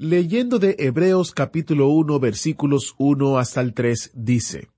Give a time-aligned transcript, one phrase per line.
[0.00, 4.68] Leyendo de Hebreos capítulo 1 versículos 1 hasta el 3 dice,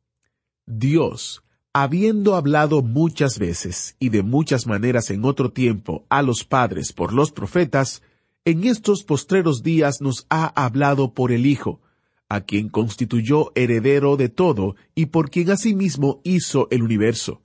[0.65, 1.43] Dios,
[1.75, 7.13] habiendo hablado muchas veces y de muchas maneras en otro tiempo a los padres por
[7.13, 8.01] los profetas,
[8.47, 11.83] en estos postreros días nos ha hablado por el Hijo,
[12.31, 17.43] a quien constituyó heredero de todo y por quien asimismo hizo el universo,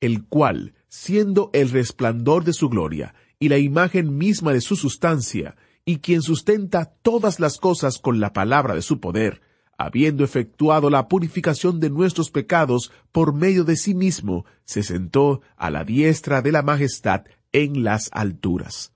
[0.00, 5.56] el cual, siendo el resplandor de su gloria y la imagen misma de su sustancia,
[5.88, 9.40] y quien sustenta todas las cosas con la palabra de su poder,
[9.78, 15.70] habiendo efectuado la purificación de nuestros pecados por medio de sí mismo, se sentó a
[15.70, 17.22] la diestra de la majestad
[17.52, 18.92] en las alturas.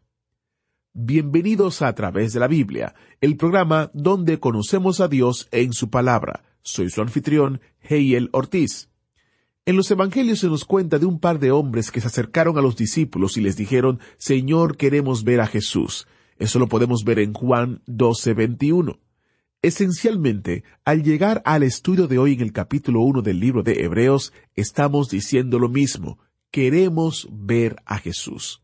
[0.93, 6.45] Bienvenidos a, través de la Biblia, el programa donde conocemos a Dios en su palabra.
[6.61, 8.91] Soy su anfitrión, Heiel Ortiz.
[9.65, 12.61] En los Evangelios se nos cuenta de un par de hombres que se acercaron a
[12.61, 16.07] los discípulos y les dijeron, Señor, queremos ver a Jesús.
[16.43, 18.99] Eso lo podemos ver en Juan 12:21.
[19.63, 24.33] Esencialmente, al llegar al estudio de hoy en el capítulo 1 del libro de Hebreos,
[24.57, 26.19] estamos diciendo lo mismo,
[26.51, 28.61] queremos ver a Jesús.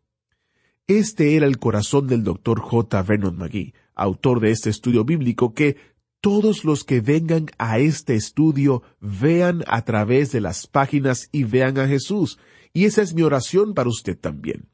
[0.89, 3.01] Este era el corazón del doctor J.
[3.05, 5.77] Vernon McGee, autor de este estudio bíblico, que
[6.21, 11.79] todos los que vengan a este estudio vean a través de las páginas y vean
[11.79, 12.41] a Jesús.
[12.73, 14.69] Y esa es mi oración para usted también.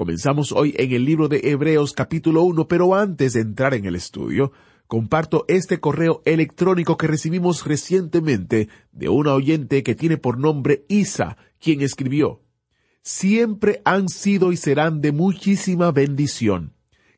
[0.00, 3.94] Comenzamos hoy en el libro de Hebreos capítulo 1, pero antes de entrar en el
[3.94, 4.50] estudio,
[4.86, 11.36] comparto este correo electrónico que recibimos recientemente de una oyente que tiene por nombre Isa,
[11.60, 12.40] quien escribió,
[13.02, 16.72] Siempre han sido y serán de muchísima bendición.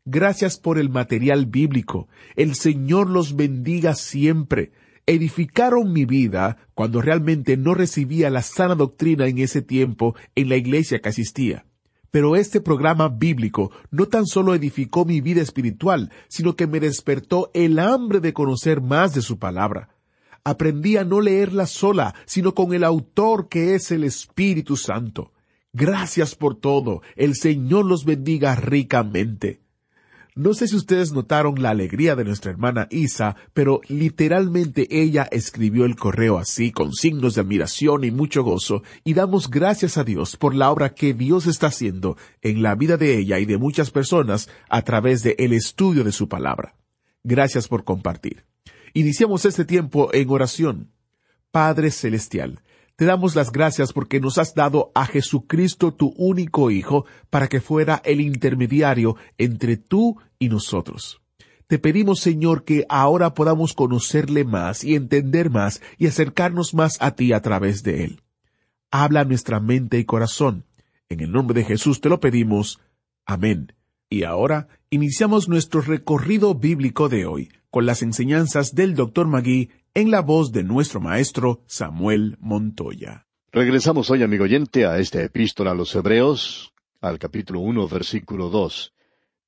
[0.05, 2.09] Gracias por el material bíblico.
[2.35, 4.73] El Señor los bendiga siempre.
[5.07, 10.57] Edificaron mi vida cuando realmente no recibía la sana doctrina en ese tiempo en la
[10.57, 11.65] iglesia que asistía.
[12.13, 17.51] Pero este programa bíblico no tan solo edificó mi vida espiritual, sino que me despertó
[17.55, 19.89] el hambre de conocer más de su palabra.
[20.45, 25.33] Aprendí a no leerla sola, sino con el autor que es el Espíritu Santo.
[25.73, 27.01] Gracias por todo.
[27.17, 29.63] El Señor los bendiga ricamente.
[30.35, 35.85] No sé si ustedes notaron la alegría de nuestra hermana Isa, pero literalmente ella escribió
[35.85, 40.39] el correo así, con signos de admiración y mucho gozo, y damos gracias a Dios
[40.39, 43.91] por la obra que Dios está haciendo en la vida de ella y de muchas
[43.91, 46.77] personas a través de el estudio de su palabra.
[47.23, 48.47] Gracias por compartir.
[48.95, 50.93] Iniciamos este tiempo en oración.
[51.51, 52.63] Padre Celestial,
[53.03, 57.61] te damos las gracias porque nos has dado a Jesucristo tu único Hijo para que
[57.61, 61.21] fuera el intermediario entre tú y nosotros.
[61.67, 67.17] Te pedimos, Señor, que ahora podamos conocerle más y entender más y acercarnos más a
[67.17, 68.23] ti a través de él.
[68.93, 70.65] Habla nuestra mente y corazón.
[71.09, 72.79] En el nombre de Jesús te lo pedimos.
[73.27, 73.73] Amén.
[74.11, 79.27] Y ahora iniciamos nuestro recorrido bíblico de hoy con las enseñanzas del Dr.
[79.27, 83.27] Magui en la voz de nuestro maestro Samuel Montoya.
[83.53, 86.73] Regresamos hoy, amigo oyente, a esta epístola a los Hebreos,
[87.03, 88.95] al capítulo uno, versículo dos.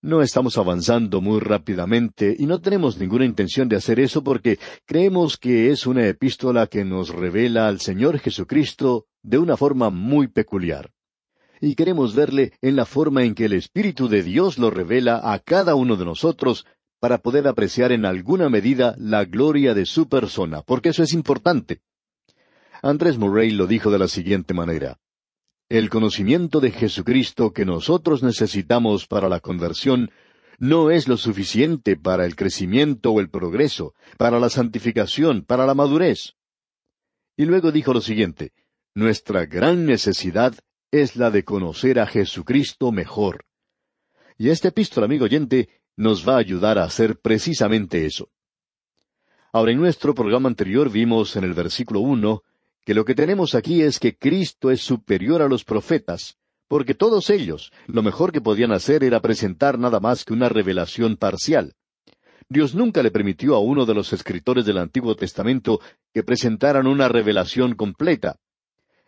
[0.03, 5.39] No estamos avanzando muy rápidamente y no tenemos ninguna intención de hacer eso porque creemos
[5.39, 10.91] que es una epístola que nos revela al Señor Jesucristo de una forma muy peculiar.
[11.59, 15.39] Y queremos verle en la forma en que el Espíritu de Dios lo revela a
[15.39, 16.67] cada uno de nosotros
[17.05, 21.83] para poder apreciar en alguna medida la gloria de su persona, porque eso es importante.
[22.81, 24.99] Andrés Murray lo dijo de la siguiente manera.
[25.69, 30.13] El conocimiento de Jesucristo que nosotros necesitamos para la conversión
[30.59, 35.75] no es lo suficiente para el crecimiento o el progreso, para la santificación, para la
[35.75, 36.37] madurez.
[37.37, 38.55] Y luego dijo lo siguiente,
[38.95, 40.55] nuestra gran necesidad
[40.91, 43.45] es la de conocer a Jesucristo mejor.
[44.39, 48.31] Y este epístola, amigo oyente, nos va a ayudar a hacer precisamente eso.
[49.53, 52.43] Ahora, en nuestro programa anterior vimos en el versículo uno
[52.85, 56.37] que lo que tenemos aquí es que Cristo es superior a los profetas,
[56.69, 61.17] porque todos ellos lo mejor que podían hacer era presentar nada más que una revelación
[61.17, 61.75] parcial.
[62.49, 65.81] Dios nunca le permitió a uno de los escritores del Antiguo Testamento
[66.13, 68.37] que presentaran una revelación completa.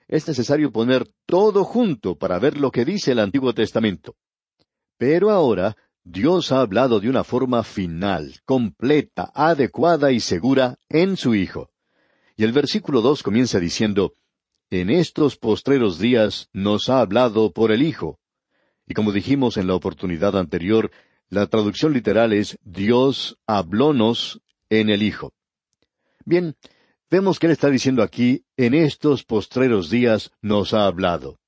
[0.08, 4.14] Es necesario poner todo junto para ver lo que dice el Antiguo Testamento.
[4.96, 5.76] Pero ahora
[6.08, 11.72] Dios ha hablado de una forma final, completa, adecuada y segura en su Hijo.
[12.36, 14.14] Y el versículo dos comienza diciendo,
[14.70, 18.20] En estos postreros días nos ha hablado por el Hijo.
[18.86, 20.92] Y como dijimos en la oportunidad anterior,
[21.28, 25.32] la traducción literal es Dios hablónos en el Hijo.
[26.24, 26.54] Bien,
[27.10, 31.40] vemos que Él está diciendo aquí, en estos postreros días nos ha hablado.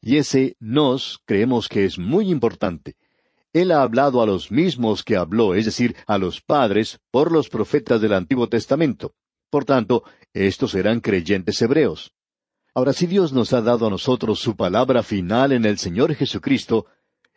[0.00, 2.96] Y ese nos creemos que es muy importante.
[3.52, 7.48] Él ha hablado a los mismos que habló, es decir, a los padres, por los
[7.48, 9.14] profetas del Antiguo Testamento.
[9.50, 12.12] Por tanto, estos eran creyentes hebreos.
[12.74, 16.86] Ahora, si Dios nos ha dado a nosotros su palabra final en el Señor Jesucristo,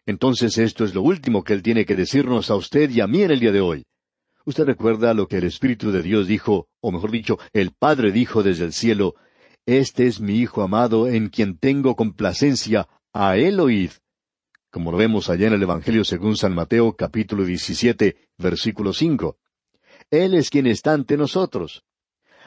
[0.05, 3.23] entonces esto es lo último que Él tiene que decirnos a usted y a mí
[3.23, 3.83] en el día de hoy.
[4.45, 8.43] Usted recuerda lo que el Espíritu de Dios dijo, o mejor dicho, el Padre dijo
[8.43, 9.15] desde el cielo,
[9.65, 13.91] Este es mi Hijo amado en quien tengo complacencia, a Él oíd.
[14.73, 19.37] Como lo vemos allá en el Evangelio según San Mateo capítulo 17, versículo 5.
[20.09, 21.83] Él es quien está ante nosotros.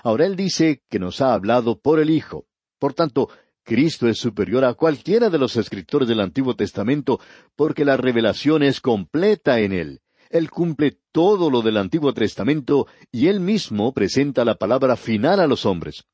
[0.03, 2.49] Ahora Él dice que nos ha hablado por el Hijo.
[2.81, 3.29] Por tanto,
[3.63, 7.21] Cristo es superior a cualquiera de los escritores del Antiguo Testamento
[7.55, 10.01] porque la revelación es completa en Él.
[10.29, 15.47] Él cumple todo lo del Antiguo Testamento y Él mismo presenta la palabra final a
[15.47, 16.07] los hombres.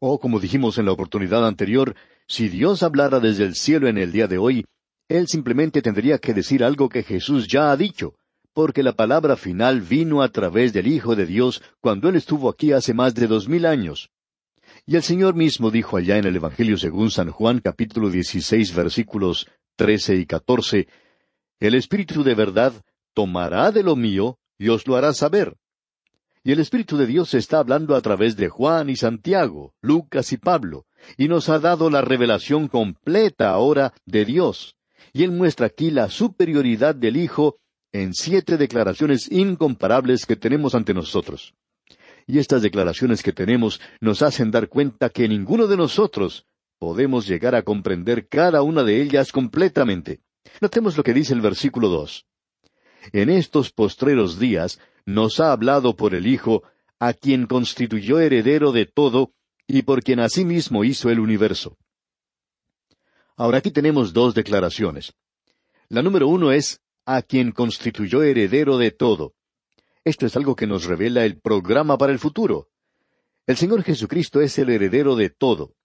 [0.00, 1.94] O como dijimos en la oportunidad anterior,
[2.26, 4.64] si Dios hablara desde el cielo en el día de hoy,
[5.08, 8.14] Él simplemente tendría que decir algo que Jesús ya ha dicho,
[8.52, 12.72] porque la palabra final vino a través del Hijo de Dios cuando Él estuvo aquí
[12.72, 14.10] hace más de dos mil años.
[14.84, 19.48] Y el Señor mismo dijo allá en el Evangelio según San Juan capítulo 16 versículos
[19.76, 20.88] 13 y 14,
[21.60, 22.72] El Espíritu de verdad
[23.14, 25.56] tomará de lo mío y os lo hará saber.
[26.44, 30.36] Y el Espíritu de Dios está hablando a través de Juan y Santiago, Lucas y
[30.36, 34.77] Pablo, y nos ha dado la revelación completa ahora de Dios.
[35.12, 37.58] Y Él muestra aquí la superioridad del Hijo
[37.92, 41.54] en siete declaraciones incomparables que tenemos ante nosotros.
[42.26, 46.46] Y estas declaraciones que tenemos nos hacen dar cuenta que ninguno de nosotros
[46.78, 50.20] podemos llegar a comprender cada una de ellas completamente.
[50.60, 52.26] Notemos lo que dice el versículo dos.
[53.12, 56.62] En estos postreros días nos ha hablado por el Hijo,
[57.00, 59.32] a quien constituyó heredero de todo,
[59.66, 61.76] y por quien asimismo hizo el universo.
[63.38, 65.14] Ahora aquí tenemos dos declaraciones.
[65.88, 69.34] La número uno es a quien constituyó heredero de todo.
[70.04, 72.68] Esto es algo que nos revela el programa para el futuro.
[73.46, 75.76] El Señor Jesucristo es el heredero de todo.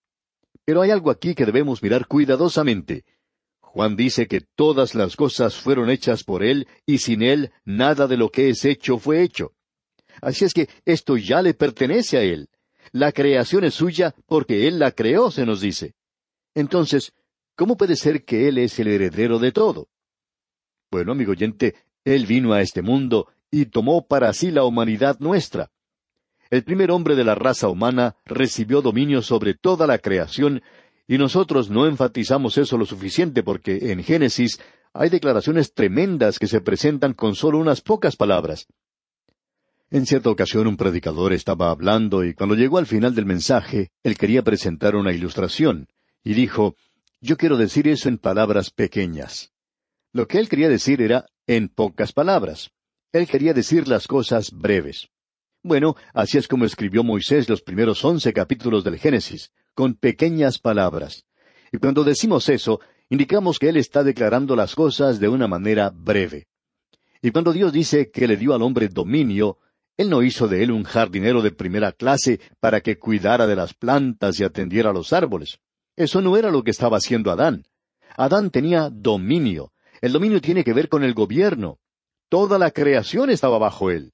[0.66, 3.06] Pero hay algo aquí que debemos mirar cuidadosamente.
[3.60, 8.18] Juan dice que todas las cosas fueron hechas por Él y sin Él nada de
[8.18, 9.54] lo que es hecho fue hecho.
[10.22, 12.50] Así es que esto ya le pertenece a Él.
[12.92, 15.94] La creación es suya porque Él la creó, se nos dice.
[16.56, 17.14] Entonces,
[17.56, 19.88] ¿cómo puede ser que Él es el heredero de todo?
[20.92, 25.72] Bueno, amigo oyente, Él vino a este mundo y tomó para sí la humanidad nuestra.
[26.50, 30.62] El primer hombre de la raza humana recibió dominio sobre toda la creación,
[31.08, 34.60] y nosotros no enfatizamos eso lo suficiente porque en Génesis
[34.94, 38.68] hay declaraciones tremendas que se presentan con solo unas pocas palabras.
[39.90, 44.18] En cierta ocasión un predicador estaba hablando y cuando llegó al final del mensaje, él
[44.18, 45.88] quería presentar una ilustración,
[46.24, 46.76] y dijo,
[47.26, 49.54] Yo quiero decir eso en palabras pequeñas.
[50.12, 52.72] Lo que él quería decir era en pocas palabras.
[53.14, 55.08] Él quería decir las cosas breves.
[55.64, 61.24] Bueno, así es como escribió Moisés los primeros once capítulos del Génesis, con pequeñas palabras.
[61.72, 66.48] Y cuando decimos eso, indicamos que Él está declarando las cosas de una manera breve.
[67.22, 69.60] Y cuando Dios dice que le dio al hombre dominio,
[69.96, 73.74] Él no hizo de él un jardinero de primera clase para que cuidara de las
[73.74, 75.62] plantas y atendiera a los árboles.
[75.96, 77.66] Eso no era lo que estaba haciendo Adán.
[78.16, 79.72] Adán tenía dominio.
[80.02, 81.80] El dominio tiene que ver con el gobierno.
[82.30, 84.14] Toda la creación estaba bajo él.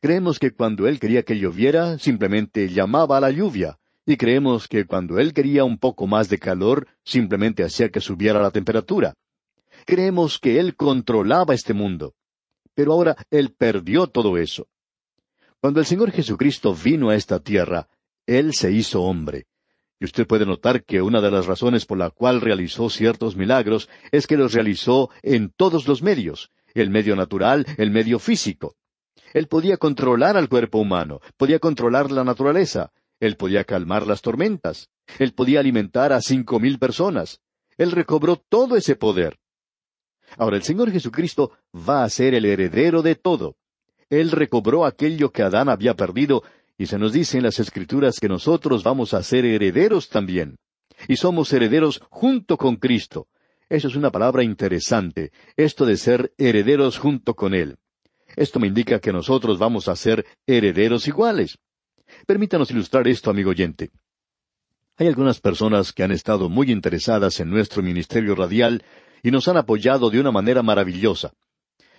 [0.00, 4.84] Creemos que cuando él quería que lloviera, simplemente llamaba a la lluvia, y creemos que
[4.84, 9.14] cuando él quería un poco más de calor, simplemente hacía que subiera la temperatura.
[9.84, 12.14] Creemos que él controlaba este mundo.
[12.74, 14.68] Pero ahora él perdió todo eso.
[15.60, 17.88] Cuando el Señor Jesucristo vino a esta tierra,
[18.26, 19.46] él se hizo hombre.
[19.98, 23.88] Y usted puede notar que una de las razones por la cual realizó ciertos milagros
[24.12, 28.76] es que los realizó en todos los medios, el medio natural, el medio físico.
[29.32, 34.90] Él podía controlar al cuerpo humano, podía controlar la naturaleza, él podía calmar las tormentas,
[35.18, 37.40] él podía alimentar a cinco mil personas.
[37.78, 39.38] Él recobró todo ese poder.
[40.36, 43.56] Ahora el Señor Jesucristo va a ser el heredero de todo.
[44.08, 46.42] Él recobró aquello que Adán había perdido,
[46.78, 50.58] y se nos dice en las Escrituras que nosotros vamos a ser herederos también.
[51.08, 53.28] Y somos herederos junto con Cristo.
[53.68, 57.76] Eso es una palabra interesante, esto de ser herederos junto con Él.
[58.36, 61.58] Esto me indica que nosotros vamos a ser herederos iguales.
[62.26, 63.90] Permítanos ilustrar esto, amigo oyente.
[64.98, 68.84] Hay algunas personas que han estado muy interesadas en nuestro ministerio radial
[69.22, 71.32] y nos han apoyado de una manera maravillosa.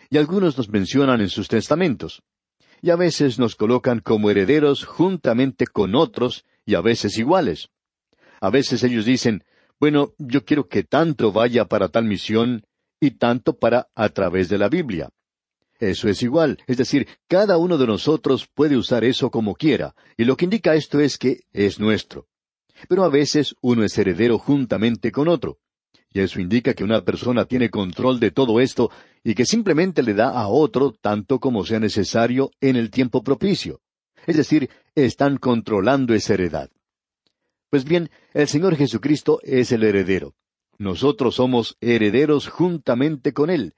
[0.10, 2.24] Y algunos nos mencionan en sus testamentos.
[2.82, 7.70] Y a veces nos colocan como herederos juntamente con otros y a veces iguales.
[8.40, 9.44] A veces ellos dicen,
[9.80, 12.66] bueno, yo quiero que tanto vaya para tal misión
[13.00, 15.10] y tanto para a través de la Biblia.
[15.80, 20.26] Eso es igual, es decir, cada uno de nosotros puede usar eso como quiera, y
[20.26, 22.28] lo que indica esto es que es nuestro.
[22.90, 25.60] Pero a veces uno es heredero juntamente con otro.
[26.18, 28.90] Y eso indica que una persona tiene control de todo esto
[29.24, 33.82] y que simplemente le da a otro tanto como sea necesario en el tiempo propicio.
[34.26, 36.72] Es decir, están controlando esa heredad.
[37.70, 40.34] Pues bien, el Señor Jesucristo es el heredero.
[40.80, 43.76] Nosotros somos herederos juntamente con Él.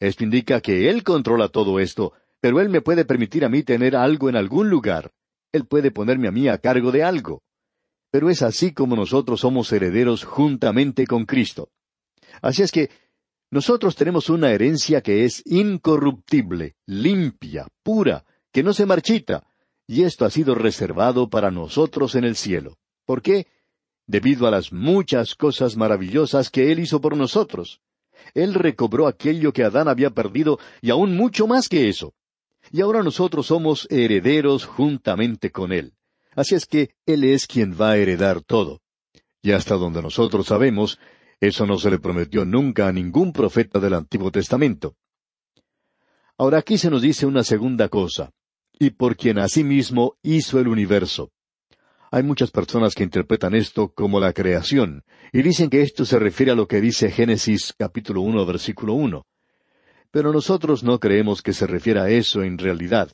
[0.00, 3.94] Esto indica que Él controla todo esto, pero Él me puede permitir a mí tener
[3.94, 5.12] algo en algún lugar.
[5.52, 7.44] Él puede ponerme a mí a cargo de algo
[8.16, 11.68] pero es así como nosotros somos herederos juntamente con Cristo.
[12.42, 12.90] Así es que
[13.50, 19.46] nosotros tenemos una herencia que es incorruptible, limpia, pura, que no se marchita,
[19.86, 22.76] y esto ha sido reservado para nosotros en el cielo.
[23.04, 23.46] ¿Por qué?
[24.06, 27.80] Debido a las muchas cosas maravillosas que Él hizo por nosotros.
[28.34, 32.14] Él recobró aquello que Adán había perdido y aún mucho más que eso.
[32.72, 35.94] Y ahora nosotros somos herederos juntamente con Él.
[36.34, 38.80] Así es que Él es quien va a heredar todo.
[39.40, 40.98] Y hasta donde nosotros sabemos,
[41.40, 44.96] eso no se le prometió nunca a ningún profeta del Antiguo Testamento.
[46.38, 48.30] Ahora aquí se nos dice una segunda cosa,
[48.78, 51.30] y por quien asimismo hizo el universo.
[52.10, 56.52] Hay muchas personas que interpretan esto como la creación, y dicen que esto se refiere
[56.52, 59.26] a lo que dice Génesis capítulo uno versículo uno.
[60.10, 63.10] Pero nosotros no creemos que se refiera a eso en realidad,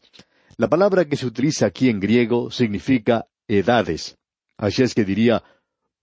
[0.58, 4.18] la palabra que se utiliza aquí en griego significa edades.
[4.58, 5.42] Así es que diría,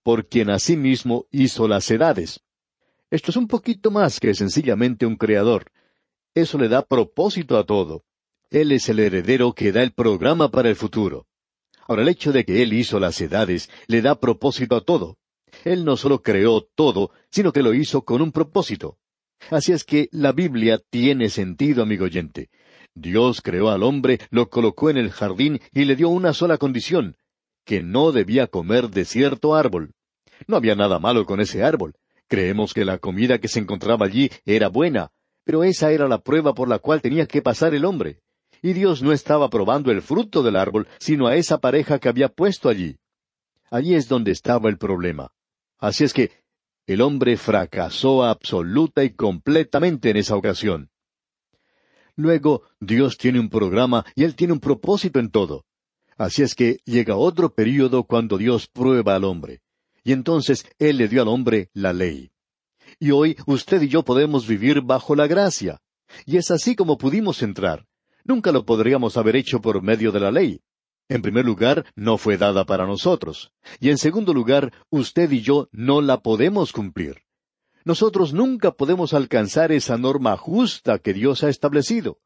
[0.02, 2.40] por quien asimismo hizo las edades.
[3.10, 5.70] Esto es un poquito más que sencillamente un creador.
[6.34, 8.04] Eso le da propósito a todo.
[8.50, 11.26] Él es el heredero que da el programa para el futuro.
[11.86, 15.18] Ahora, el hecho de que Él hizo las edades le da propósito a todo.
[15.64, 18.98] Él no solo creó todo, sino que lo hizo con un propósito.
[19.50, 22.50] Así es que la Biblia tiene sentido, amigo oyente.
[22.94, 27.16] Dios creó al hombre, lo colocó en el jardín y le dio una sola condición,
[27.70, 29.92] que no debía comer de cierto árbol.
[30.48, 31.94] No había nada malo con ese árbol.
[32.26, 35.12] Creemos que la comida que se encontraba allí era buena,
[35.44, 38.22] pero esa era la prueba por la cual tenía que pasar el hombre.
[38.60, 42.28] Y Dios no estaba probando el fruto del árbol, sino a esa pareja que había
[42.28, 42.96] puesto allí.
[43.70, 45.30] Allí es donde estaba el problema.
[45.78, 46.32] Así es que
[46.88, 50.90] el hombre fracasó absoluta y completamente en esa ocasión.
[52.16, 55.66] Luego, Dios tiene un programa y Él tiene un propósito en todo.
[56.20, 59.62] Así es que llega otro período cuando Dios prueba al hombre.
[60.04, 62.30] Y entonces Él le dio al hombre la ley.
[62.98, 65.80] Y hoy usted y yo podemos vivir bajo la gracia.
[66.26, 67.86] Y es así como pudimos entrar.
[68.22, 70.60] Nunca lo podríamos haber hecho por medio de la ley.
[71.08, 73.50] En primer lugar, no fue dada para nosotros.
[73.80, 77.22] Y en segundo lugar, usted y yo no la podemos cumplir.
[77.86, 82.18] Nosotros nunca podemos alcanzar esa norma justa que Dios ha establecido.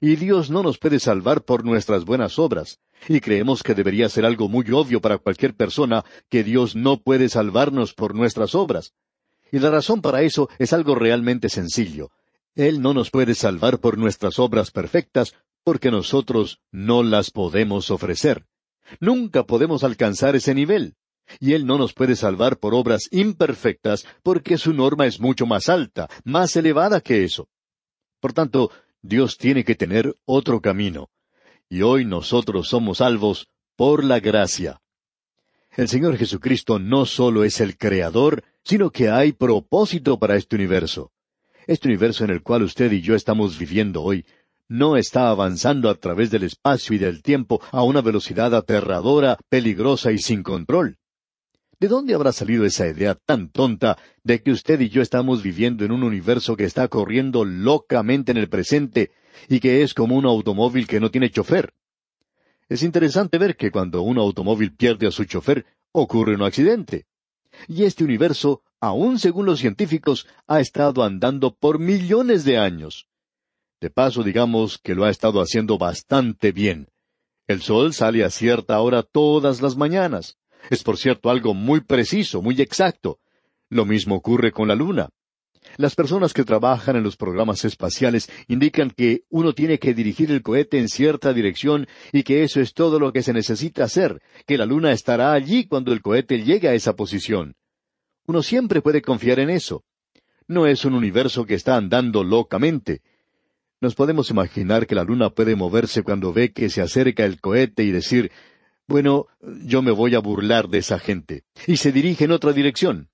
[0.00, 2.80] Y Dios no nos puede salvar por nuestras buenas obras.
[3.08, 7.28] Y creemos que debería ser algo muy obvio para cualquier persona que Dios no puede
[7.28, 8.94] salvarnos por nuestras obras.
[9.52, 12.10] Y la razón para eso es algo realmente sencillo.
[12.54, 18.46] Él no nos puede salvar por nuestras obras perfectas porque nosotros no las podemos ofrecer.
[19.00, 20.96] Nunca podemos alcanzar ese nivel
[21.40, 25.68] y Él no nos puede salvar por obras imperfectas porque su norma es mucho más
[25.68, 27.48] alta, más elevada que eso.
[28.20, 28.70] Por tanto,
[29.02, 31.10] Dios tiene que tener otro camino.
[31.68, 34.80] Y hoy nosotros somos salvos por la gracia.
[35.76, 41.12] El Señor Jesucristo no solo es el Creador, sino que hay propósito para este universo.
[41.66, 44.24] Este universo en el cual usted y yo estamos viviendo hoy
[44.68, 50.12] no está avanzando a través del espacio y del tiempo a una velocidad aterradora, peligrosa
[50.12, 50.98] y sin control.
[51.78, 55.84] ¿De dónde habrá salido esa idea tan tonta de que usted y yo estamos viviendo
[55.84, 59.10] en un universo que está corriendo locamente en el presente
[59.48, 61.74] y que es como un automóvil que no tiene chofer?
[62.70, 67.06] Es interesante ver que cuando un automóvil pierde a su chofer, ocurre un accidente.
[67.68, 73.06] Y este universo, aun según los científicos, ha estado andando por millones de años.
[73.82, 76.88] De paso, digamos que lo ha estado haciendo bastante bien.
[77.46, 80.38] El sol sale a cierta hora todas las mañanas.
[80.70, 83.18] Es por cierto algo muy preciso, muy exacto.
[83.68, 85.08] Lo mismo ocurre con la luna.
[85.76, 90.42] Las personas que trabajan en los programas espaciales indican que uno tiene que dirigir el
[90.42, 94.56] cohete en cierta dirección y que eso es todo lo que se necesita hacer, que
[94.56, 97.56] la luna estará allí cuando el cohete llegue a esa posición.
[98.26, 99.84] Uno siempre puede confiar en eso.
[100.48, 103.02] No es un universo que está andando locamente.
[103.80, 107.84] Nos podemos imaginar que la luna puede moverse cuando ve que se acerca el cohete
[107.84, 108.30] y decir,
[108.86, 109.26] bueno,
[109.64, 113.08] yo me voy a burlar de esa gente, y se dirige en otra dirección.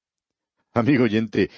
[0.74, 1.50] Amigo oyente,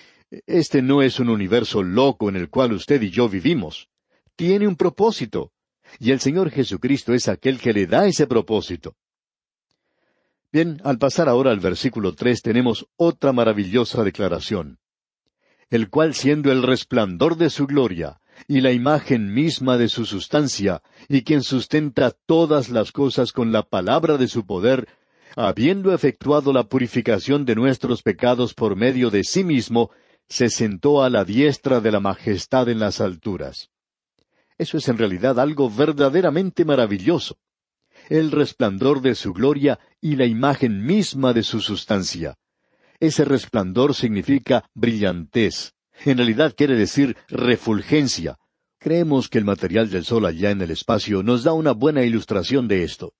[0.47, 3.88] este no es un universo loco en el cual usted y yo vivimos.
[4.37, 5.52] Tiene un propósito.
[6.00, 8.97] Y el Señor Jesucristo es aquel que le da ese propósito.
[10.52, 14.78] Bien, al pasar ahora al versículo tres tenemos otra maravillosa declaración.
[15.71, 20.83] El cual siendo el resplandor de su gloria, y la imagen misma de su sustancia,
[21.09, 24.88] y quien sustenta todas las cosas con la palabra de su poder,
[25.37, 29.91] habiendo efectuado la purificación de nuestros pecados por medio de sí mismo,
[30.29, 33.71] se sentó a la diestra de la majestad en las alturas.
[34.57, 37.38] Eso es en realidad algo verdaderamente maravilloso.
[38.09, 42.37] El resplandor de su gloria y la imagen misma de su sustancia.
[43.00, 45.74] Ese resplandor significa brillantez.
[46.05, 48.37] En realidad quiere decir refulgencia.
[48.79, 52.69] Creemos que el material del Sol allá en el espacio nos da una buena ilustración
[52.69, 53.15] de esto.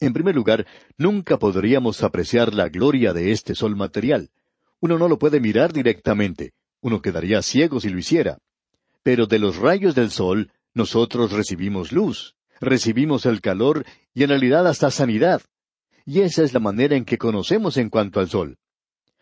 [0.00, 0.66] En primer lugar,
[0.98, 4.30] nunca podríamos apreciar la gloria de este Sol material.
[4.80, 6.52] Uno no lo puede mirar directamente.
[6.80, 8.38] Uno quedaría ciego si lo hiciera.
[9.02, 14.66] Pero de los rayos del Sol, nosotros recibimos luz, recibimos el calor y en realidad
[14.66, 15.42] hasta sanidad.
[16.04, 18.58] Y esa es la manera en que conocemos en cuanto al Sol.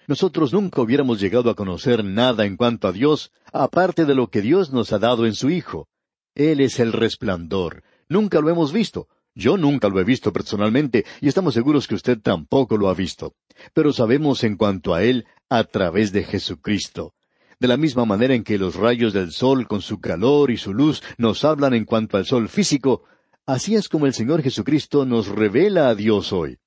[0.07, 4.43] Nosotros nunca hubiéramos llegado a conocer nada en cuanto a Dios, aparte de lo que
[4.43, 5.89] Dios nos ha dado en su Hijo.
[6.35, 7.83] Él es el resplandor.
[8.09, 9.09] Nunca lo hemos visto.
[9.35, 13.35] Yo nunca lo he visto personalmente, y estamos seguros que usted tampoco lo ha visto.
[13.73, 17.15] Pero sabemos en cuanto a Él a través de Jesucristo.
[17.59, 20.75] De la misma manera en que los rayos del sol con su calor y su
[20.75, 23.05] luz nos hablan en cuanto al sol físico,
[23.47, 26.59] así es como el Señor Jesucristo nos revela a Dios hoy.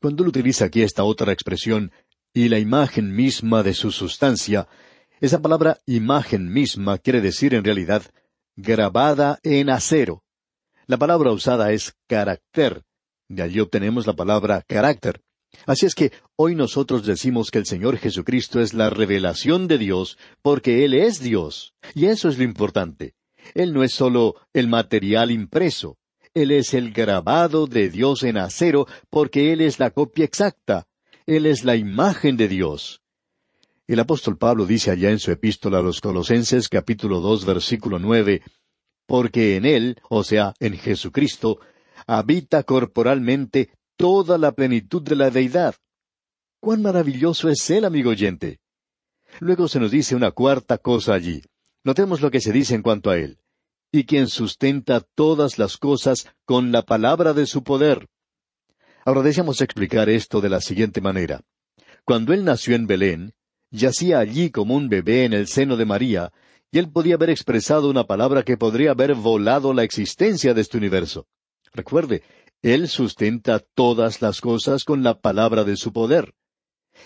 [0.00, 1.92] Cuando él utiliza aquí esta otra expresión,
[2.34, 4.68] y la imagen misma de su sustancia,
[5.20, 8.02] esa palabra imagen misma quiere decir en realidad
[8.56, 10.24] grabada en acero.
[10.86, 12.82] La palabra usada es carácter.
[13.28, 15.22] De allí obtenemos la palabra carácter.
[15.66, 20.18] Así es que hoy nosotros decimos que el Señor Jesucristo es la revelación de Dios
[20.40, 21.74] porque Él es Dios.
[21.94, 23.14] Y eso es lo importante.
[23.54, 25.98] Él no es solo el material impreso.
[26.34, 30.86] Él es el grabado de Dios en acero porque Él es la copia exacta.
[31.26, 33.00] Él es la imagen de Dios.
[33.86, 38.42] El apóstol Pablo dice allá en su epístola a los Colosenses capítulo dos versículo nueve,
[39.06, 41.60] porque en Él, o sea, en Jesucristo,
[42.06, 45.76] habita corporalmente toda la plenitud de la deidad.
[46.60, 48.60] Cuán maravilloso es Él, amigo oyente.
[49.40, 51.42] Luego se nos dice una cuarta cosa allí.
[51.84, 53.38] Notemos lo que se dice en cuanto a Él.
[53.92, 58.08] Y quien sustenta todas las cosas con la palabra de su poder.
[59.04, 61.40] Ahora deseamos explicar esto de la siguiente manera.
[62.04, 63.32] Cuando Él nació en Belén,
[63.70, 66.32] yacía allí como un bebé en el seno de María,
[66.70, 70.78] y Él podía haber expresado una palabra que podría haber volado la existencia de este
[70.78, 71.26] universo.
[71.72, 72.22] Recuerde,
[72.62, 76.34] Él sustenta todas las cosas con la palabra de su poder.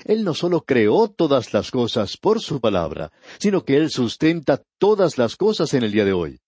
[0.04, 5.16] Él no solo creó todas las cosas por su palabra, sino que Él sustenta todas
[5.16, 6.40] las cosas en el día de hoy.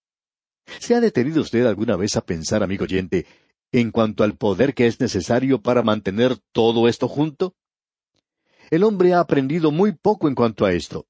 [0.78, 3.26] ¿Se ha detenido usted alguna vez a pensar, amigo oyente,
[3.72, 7.54] en cuanto al poder que es necesario para mantener todo esto junto?
[8.70, 11.06] El hombre ha aprendido muy poco en cuanto a esto,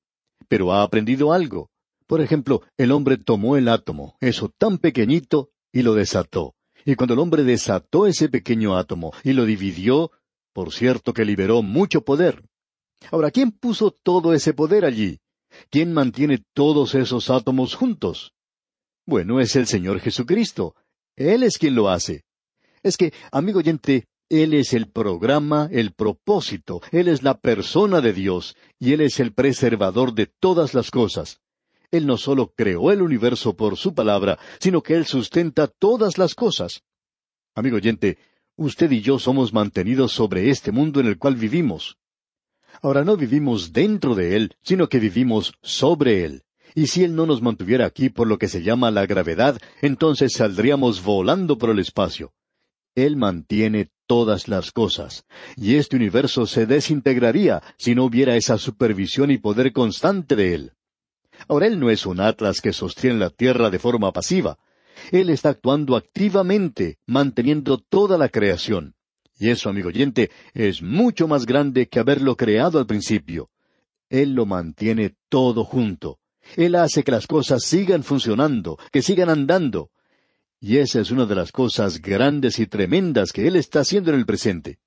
[0.49, 1.71] pero ha aprendido algo.
[2.07, 6.55] Por ejemplo, el hombre tomó el átomo, eso tan pequeñito, y lo desató.
[6.85, 10.11] Y cuando el hombre desató ese pequeño átomo y lo dividió,
[10.53, 12.49] por cierto que liberó mucho poder.
[13.11, 15.21] Ahora, ¿quién puso todo ese poder allí?
[15.71, 18.33] ¿Quién mantiene todos esos átomos juntos?
[19.07, 20.75] Bueno, es el Señor Jesucristo.
[21.16, 22.25] Él es quien lo hace.
[22.83, 28.12] Es que, amigo oyente, Él es el programa, el propósito, Él es la persona de
[28.12, 31.41] Dios, y Él es el preservador de todas las cosas.
[31.91, 36.35] Él no solo creó el universo por su palabra, sino que Él sustenta todas las
[36.35, 36.83] cosas.
[37.55, 38.19] Amigo oyente,
[38.57, 41.97] usted y yo somos mantenidos sobre este mundo en el cual vivimos.
[42.83, 46.43] Ahora no vivimos dentro de Él, sino que vivimos sobre Él.
[46.75, 50.35] Y si Él no nos mantuviera aquí por lo que se llama la gravedad, entonces
[50.35, 52.33] saldríamos volando por el espacio.
[53.06, 55.24] Él mantiene todas las cosas,
[55.56, 60.72] y este universo se desintegraría si no hubiera esa supervisión y poder constante de Él.
[61.46, 64.58] Ahora Él no es un atlas que sostiene la tierra de forma pasiva.
[65.12, 68.94] Él está actuando activamente, manteniendo toda la creación.
[69.38, 73.50] Y eso, amigo oyente, es mucho más grande que haberlo creado al principio.
[74.11, 76.18] Él lo mantiene todo junto.
[76.56, 79.90] Él hace que las cosas sigan funcionando, que sigan andando.
[80.61, 84.18] Y esa es una de las cosas grandes y tremendas que Él está haciendo en
[84.18, 84.79] el presente.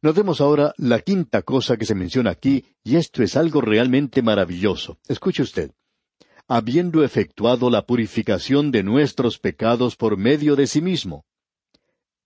[0.00, 4.98] Notemos ahora la quinta cosa que se menciona aquí, y esto es algo realmente maravilloso.
[5.08, 5.72] Escuche usted.
[6.48, 11.24] Habiendo efectuado la purificación de nuestros pecados por medio de sí mismo.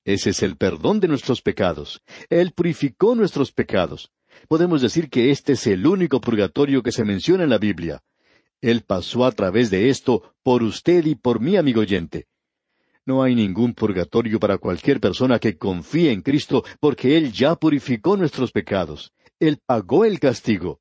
[0.04, 2.02] Ese es el perdón de nuestros pecados.
[2.28, 4.10] Él purificó nuestros pecados.
[4.48, 8.02] Podemos decir que este es el único purgatorio que se menciona en la Biblia.
[8.60, 12.26] Él pasó a través de esto por usted y por mí, amigo oyente.
[13.06, 18.16] No hay ningún purgatorio para cualquier persona que confíe en Cristo porque Él ya purificó
[18.16, 19.12] nuestros pecados.
[19.38, 20.80] Él pagó el castigo.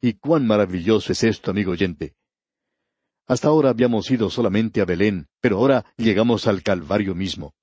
[0.00, 2.14] Y cuán maravilloso es esto, amigo oyente.
[3.26, 7.54] Hasta ahora habíamos ido solamente a Belén, pero ahora llegamos al Calvario mismo.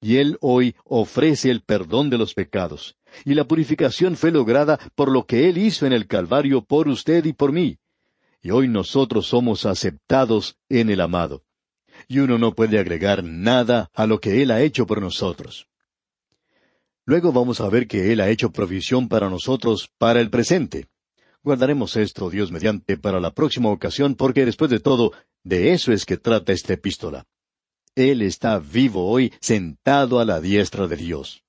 [0.00, 2.96] Y Él hoy ofrece el perdón de los pecados.
[3.24, 7.24] Y la purificación fue lograda por lo que Él hizo en el Calvario por usted
[7.24, 7.78] y por mí.
[8.44, 11.42] Y hoy nosotros somos aceptados en el amado
[12.08, 15.66] y uno no puede agregar nada a lo que Él ha hecho por nosotros.
[17.06, 20.88] Luego vamos a ver que Él ha hecho provisión para nosotros para el presente.
[21.42, 26.04] Guardaremos esto, Dios mediante, para la próxima ocasión, porque después de todo, de eso es
[26.04, 27.26] que trata esta epístola.
[27.94, 31.44] Él está vivo hoy, sentado a la diestra de Dios.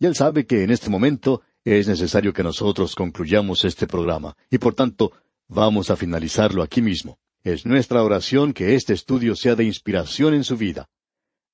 [0.00, 4.58] Y Él sabe que en este momento es necesario que nosotros concluyamos este programa, y
[4.58, 5.12] por tanto,
[5.48, 7.18] vamos a finalizarlo aquí mismo.
[7.42, 10.88] Es nuestra oración que este estudio sea de inspiración en su vida.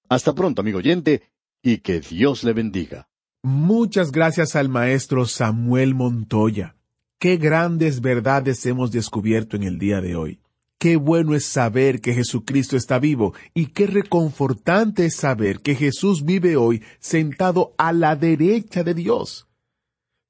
[0.09, 1.23] Hasta pronto, amigo oyente,
[1.63, 3.09] y que Dios le bendiga.
[3.43, 6.77] Muchas gracias al maestro Samuel Montoya.
[7.19, 10.41] Qué grandes verdades hemos descubierto en el día de hoy.
[10.79, 16.25] Qué bueno es saber que Jesucristo está vivo y qué reconfortante es saber que Jesús
[16.25, 19.47] vive hoy sentado a la derecha de Dios.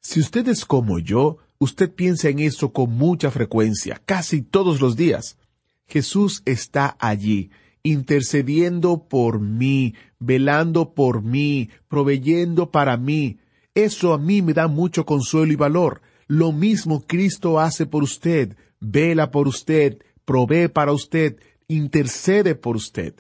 [0.01, 4.97] Si usted es como yo, usted piensa en eso con mucha frecuencia, casi todos los
[4.97, 5.37] días.
[5.87, 7.51] Jesús está allí,
[7.83, 13.39] intercediendo por mí, velando por mí, proveyendo para mí.
[13.75, 16.01] Eso a mí me da mucho consuelo y valor.
[16.27, 21.37] Lo mismo Cristo hace por usted, vela por usted, provee para usted,
[21.69, 23.15] intercede por usted.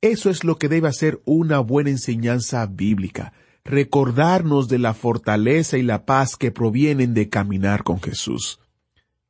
[0.00, 3.32] Eso es lo que debe hacer una buena enseñanza bíblica,
[3.64, 8.60] recordarnos de la fortaleza y la paz que provienen de caminar con Jesús.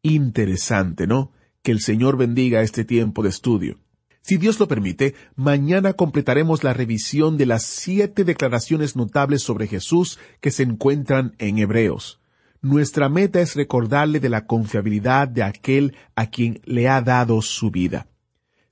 [0.02, 1.32] Interesante, ¿no?
[1.62, 3.78] Que el Señor bendiga este tiempo de estudio.
[4.22, 10.18] Si Dios lo permite, mañana completaremos la revisión de las siete declaraciones notables sobre Jesús
[10.40, 12.20] que se encuentran en Hebreos.
[12.60, 17.70] Nuestra meta es recordarle de la confiabilidad de aquel a quien le ha dado su
[17.70, 18.06] vida.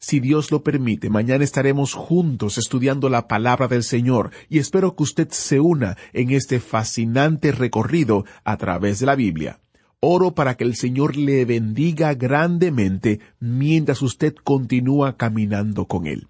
[0.02, 5.04] Si Dios lo permite, mañana estaremos juntos estudiando la palabra del Señor y espero que
[5.04, 9.60] usted se una en este fascinante recorrido a través de la Biblia.
[10.00, 16.26] Oro para que el Señor le bendiga grandemente mientras usted continúa caminando con Él.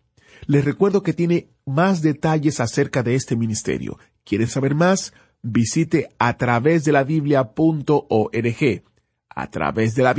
[0.47, 3.99] Les recuerdo que tiene más detalles acerca de este ministerio.
[4.23, 5.15] ¿Quiere saber más?
[5.41, 8.83] Visite a través de la Biblia.org,
[9.31, 10.13] a través de la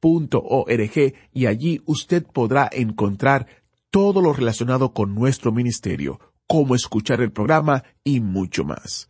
[0.00, 3.46] Biblia.org y allí usted podrá encontrar
[3.90, 9.09] todo lo relacionado con nuestro ministerio, cómo escuchar el programa y mucho más.